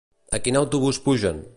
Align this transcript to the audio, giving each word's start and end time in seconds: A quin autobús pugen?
A 0.37 0.39
quin 0.47 0.57
autobús 0.63 1.03
pugen? 1.09 1.49